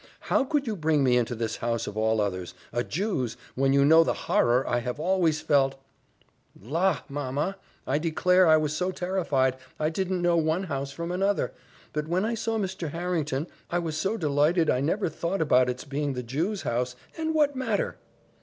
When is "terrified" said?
8.89-9.57